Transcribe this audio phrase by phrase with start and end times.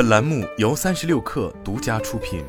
[0.00, 2.42] 本栏目由三十六氪独家出品。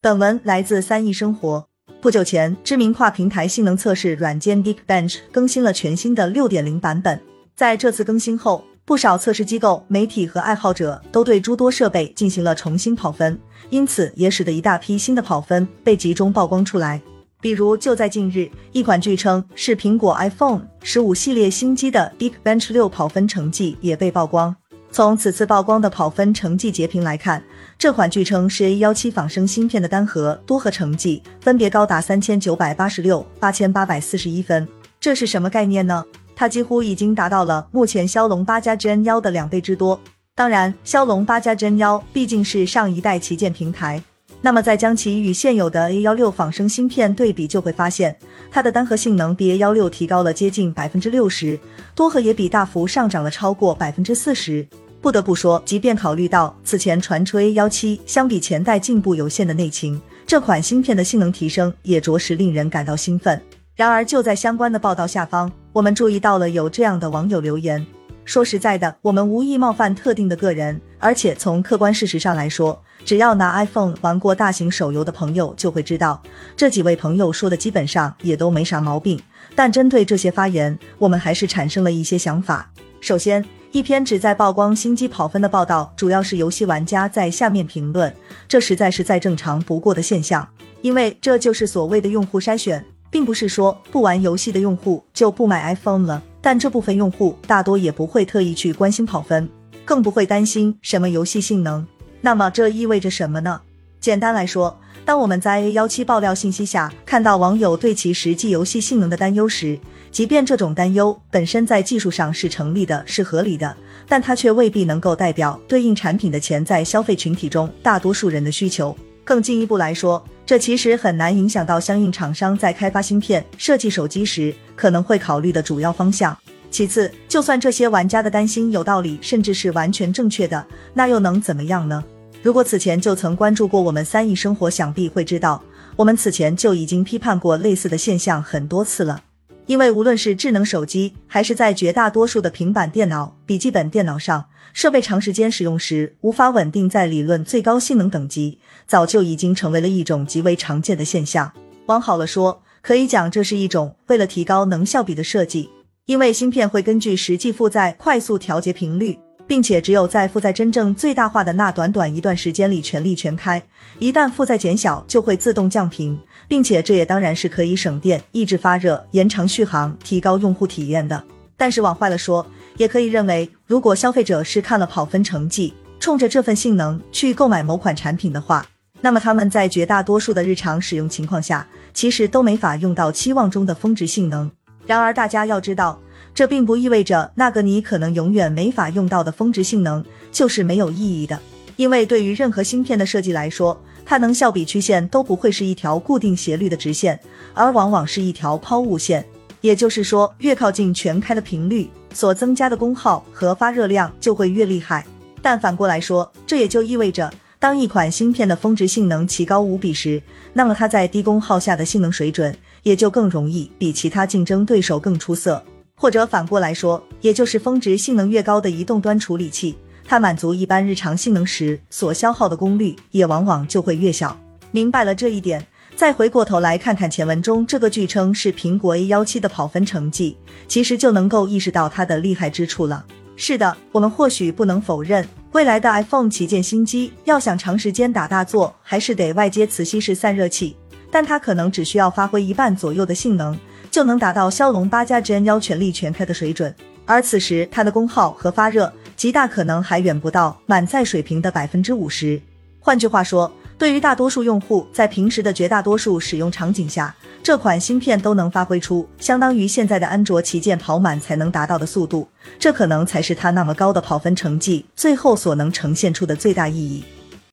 [0.00, 1.66] 本文来自三亿生活。
[2.00, 7.20] 不久前，知名跨平台性能测试软件 Geekbench 更新了全新的六点零版本。
[7.56, 13.36] 在这次更新后，不少测试机构、媒体和爱好者都对诸多设备进行了重新跑分，
[13.70, 17.02] 因此也使得一大批新的跑分被集中曝光出来。
[17.40, 24.54] 比如，就在近日，一款据称是苹果 iPhone 十五系列新机的 Deep Bench 六跑分成绩也被曝光。
[24.92, 27.42] 从此次曝光的跑分成绩截屏来看，
[27.78, 34.66] 这款据称是 A 幺七仿生芯片的单核、多核成绩分别高达三千九百八十六、八千八百四十一分。
[34.98, 36.04] 这是什么概念呢？
[36.34, 39.98] 它几乎已经达到了目前骁龙八加 Gen 幺的两倍之多。
[40.34, 44.02] 当然，骁龙八加 Gen 幺毕竟是上一代旗舰平台。
[44.42, 48.16] 那么，再将其与现有的 A 幺六仿生芯片对比，就会发现
[48.50, 51.58] 它的单核性能比 A 幺六提高了接近百分之六十，
[51.94, 54.66] 多核也比大幅上涨了超过百分之四十。
[55.02, 63.40] 不得不说，即便考虑到此前传出 A 幺七相比前代进步有限的内情，这款芯片的性能提升也着实令人感到兴奋。
[63.76, 67.86] 然而，就在相关的报道下方，我们注意到了有这样的网友留言。
[68.30, 76.22] 说实在的，我们无意冒犯特定的个人，而且从客观事实上来说，只要拿 iPhone 玩过大型手游的朋友就会知道，
[76.56, 79.20] 这几位朋友说的基本上也都没啥毛病。
[79.56, 82.70] 但针对这些发言，我们还是产生了一些想法。
[83.00, 88.14] 首先，一篇旨在曝光新机跑分的报道，主要是游戏玩家在下面评论，
[88.46, 90.46] 这实在是再正常不过的现象，
[90.82, 96.22] 因为这就是所谓的用户筛选，并不是说不玩游戏的用户就不买 iPhone 了。
[96.40, 99.48] 但这部分用户大多也不会特意去关心跑分，
[99.84, 101.86] 更不会担心什么游戏性能。
[102.20, 103.60] 那么这意味着什么呢？
[104.00, 109.78] 简单来说，当我们在 A 幺七爆料信息下看到网友对其实际游戏性能的担忧时，
[110.10, 113.76] 即便这种担忧本身在技术上是成立的、是合理的，
[114.08, 118.96] 但它却未必能够代表对应产品的潜在消费群体中大多数人的需求。
[119.22, 126.36] 更进一步来说，这其实很难影响到相应厂商在开发芯片、设计手机时可能会考虑的主要方向。
[126.72, 132.02] 其次，就算这些玩家的担心有道理，甚至是完全正确的，那又能怎么样呢？
[132.42, 135.62] 如果此前就曾关注过我们三亿生活，想必会知道，
[135.94, 139.22] 我们此前就已经批判过类似的现象很多次了。
[139.70, 151.52] 因为无论是智能手机，还是在绝大多数的平板电脑、笔记本电脑上，设备长时间使用时无法稳定在理论最高性能等级，早就已经成为了一种极为常见的现象。
[151.86, 155.70] 往好了说，可以讲这是一种为了提高能效比的设计，
[156.06, 159.20] 因为芯片会根据实际负载快速调节频率。
[159.50, 163.60] 并且只有在负载真正最大化的那短短一段时间里全力全开，
[163.98, 166.16] 一旦负载减小就会自动降频，
[166.46, 171.20] 并且这也当然是可以省电、抑制发热、延长续航、提高用户体验的。
[171.56, 172.46] 但是往坏了说，
[172.76, 178.64] 也可以认为，如果消费者是看了跑分成绩，冲着这份性能去购买某款产品的话，
[179.00, 184.48] 那么他们在绝大多数的日常使用情况下，其实都没法用到期望中的峰值性能。
[184.86, 185.98] 然而大家要知道。
[186.34, 191.38] 这并不意味着那个你可能永远没法用到的峰值性能就是没有意义的，
[191.76, 197.18] 因为对于任何芯片的设计来说，它能效比曲线都不会是一条固定斜率的直线，
[197.52, 199.24] 而往往是一条抛物线。
[199.60, 205.04] 也就是说，越靠近全开的频率，所增加的功耗和发热量就会越厉害。
[205.42, 210.22] 但反过来说，这也就意味着，当一款芯片的峰值性能奇高无比时，
[210.54, 215.62] 那么它在低功耗下的性能水准也就更容易比其他竞争对手更出色。
[216.00, 224.34] 或者反过来说，也就是峰值性能越高的移动端处理器，它满足一般日常性能时所消耗的功率也往往就会越小。
[224.70, 225.62] 明白了这一点，
[225.94, 233.04] 再回过头来看看前文中这个据称是苹果 A 幺七的跑分成绩，其实就能够意识到它的厉害之处了。
[233.36, 240.74] 是的，我们或许不能否认，未来的 iPhone 旗舰新机要想长时间打大作，还是得外接磁吸式散热器，
[241.10, 243.54] 但它可能只需要发挥一半左右的性能。
[243.90, 246.74] 就能达到骁龙八加 Gen 幺全力全开的水准，
[247.04, 252.40] 而此时它的功耗和发热极大可能还远不到满载水平的百分之五十。
[252.78, 262.28] 换句话说，对于大多数用户，在平时的绝大多数使用场景下，这款芯片都能发挥出相当于现在的安卓旗舰跑满才能达到的速度，
[262.58, 267.04] 这可能才是它那么高的跑分成绩最后所能呈现出的最大意义。